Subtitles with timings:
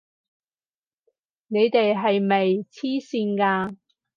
[1.45, 3.77] 你哋係咪癡線㗎！